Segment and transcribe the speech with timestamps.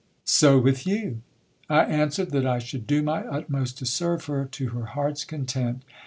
[0.25, 1.21] 105 so with you.
[1.69, 5.83] I answered that I should do my utmost to serve her to her heart's content.